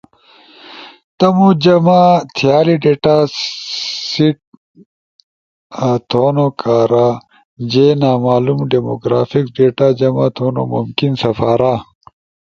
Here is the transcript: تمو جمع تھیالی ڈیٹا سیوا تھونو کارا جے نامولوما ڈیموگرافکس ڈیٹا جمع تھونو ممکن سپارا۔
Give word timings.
تمو 1.17 1.49
جمع 1.63 2.01
تھیالی 2.35 2.75
ڈیٹا 2.83 3.15
سیوا 4.11 5.89
تھونو 6.09 6.47
کارا 6.61 7.07
جے 7.71 7.87
نامولوما 8.01 8.65
ڈیموگرافکس 8.71 9.49
ڈیٹا 9.57 9.87
جمع 9.99 10.27
تھونو 10.35 10.61
ممکن 10.73 11.11
سپارا۔ 11.21 11.73